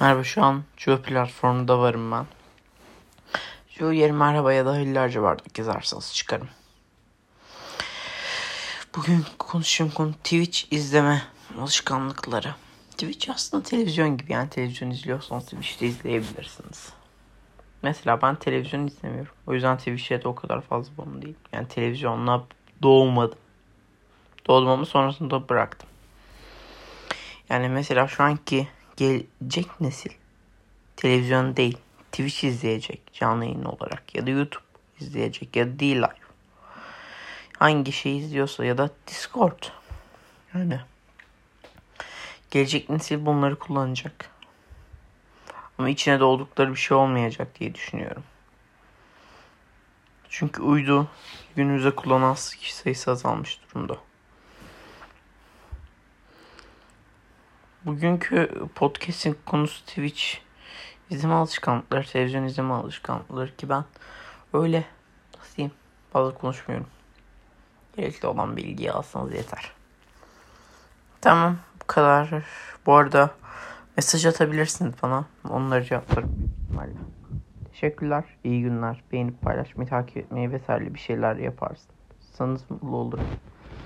[0.00, 2.26] Merhaba şu an Joe platformunda varım ben.
[3.68, 6.48] Joe yeri merhaba ya da hillerce vardı gezersanız çıkarım.
[8.96, 11.22] Bugün konuşacağım konu Twitch izleme
[11.60, 12.54] alışkanlıkları.
[12.90, 16.92] Twitch aslında televizyon gibi yani televizyon izliyorsanız Twitch'te izleyebilirsiniz.
[17.82, 19.32] Mesela ben televizyon izlemiyorum.
[19.46, 21.36] O yüzden Twitch'e de o kadar fazla bağımlı değil.
[21.52, 22.44] Yani televizyonla
[22.82, 23.38] doğmadım.
[24.46, 25.88] Doğdum ama sonrasında bıraktım.
[27.48, 30.10] Yani mesela şu anki gelecek nesil
[30.96, 31.78] televizyon değil
[32.12, 34.64] Twitch izleyecek canlı yayın olarak ya da YouTube
[35.00, 36.24] izleyecek ya da D-Live.
[37.58, 39.62] Hangi şey izliyorsa ya da Discord.
[40.54, 40.80] Yani
[42.50, 44.30] gelecek nesil bunları kullanacak.
[45.78, 48.22] Ama içine doldukları bir şey olmayacak diye düşünüyorum.
[50.28, 51.08] Çünkü uydu
[51.56, 53.96] günümüzde kullanan kişi sayısı azalmış durumda.
[57.86, 60.22] Bugünkü podcast'in konusu Twitch
[61.10, 63.84] izleme alışkanlıkları, televizyon izleme alışkanlıkları ki ben
[64.52, 64.84] öyle
[65.38, 65.74] nasıl diyeyim
[66.12, 66.86] fazla konuşmuyorum.
[67.96, 69.72] Gerekli olan bilgiyi alsanız yeter.
[71.20, 72.28] Tamam bu kadar.
[72.86, 73.30] Bu arada
[73.96, 75.24] mesaj atabilirsiniz bana.
[75.50, 76.94] Onları cevaplarım büyük ihtimalle.
[77.72, 78.24] Teşekkürler.
[78.44, 79.02] İyi günler.
[79.12, 82.70] Beğenip paylaşmayı, takip etmeyi vesaire bir şeyler yaparsınız.
[82.70, 83.26] Mutlu olurum.